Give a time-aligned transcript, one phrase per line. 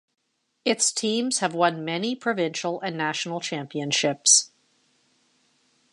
[0.65, 4.49] Its teams have won many provincial and national championships.